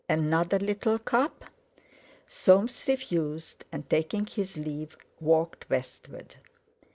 [0.09, 1.45] "Another little cup?"
[2.27, 6.37] Soames refused, and, taking his leave, walked westward.